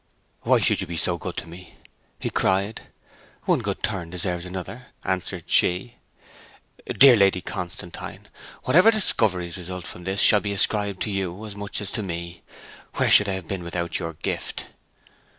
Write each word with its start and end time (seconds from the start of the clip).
'Why 0.41 0.59
should 0.59 0.81
you 0.81 0.87
be 0.87 0.97
so 0.97 1.19
good 1.19 1.37
to 1.37 1.47
me?' 1.47 1.75
he 2.19 2.31
cried. 2.31 2.87
'One 3.43 3.59
good 3.59 3.83
turn 3.83 4.09
deserves 4.09 4.47
another,' 4.47 4.87
answered 5.05 5.43
she. 5.45 5.97
'Dear 6.87 7.15
Lady 7.15 7.39
Constantine! 7.39 8.27
Whatever 8.63 8.89
discoveries 8.89 9.57
result 9.57 9.85
from 9.85 10.05
this 10.05 10.19
shall 10.19 10.39
be 10.41 10.53
ascribed 10.53 11.03
to 11.03 11.11
you 11.11 11.45
as 11.45 11.55
much 11.55 11.81
as 11.81 11.91
to 11.91 12.01
me. 12.01 12.41
Where 12.95 13.11
should 13.11 13.29
I 13.29 13.33
have 13.33 13.47
been 13.47 13.61
without 13.63 13.99
your 13.99 14.13
gift?' 14.13 14.65